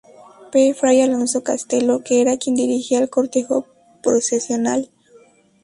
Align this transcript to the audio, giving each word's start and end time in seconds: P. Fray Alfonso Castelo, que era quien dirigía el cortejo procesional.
P. 0.51 0.73
Fray 0.73 0.99
Alfonso 1.03 1.43
Castelo, 1.43 2.01
que 2.03 2.21
era 2.21 2.37
quien 2.37 2.55
dirigía 2.55 2.97
el 2.97 3.11
cortejo 3.11 3.67
procesional. 4.01 4.89